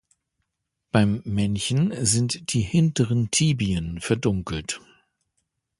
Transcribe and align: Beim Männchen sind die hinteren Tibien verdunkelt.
Beim 0.91 1.21
Männchen 1.25 1.95
sind 2.03 2.53
die 2.55 2.61
hinteren 2.61 3.29
Tibien 3.29 3.99
verdunkelt. 4.01 4.81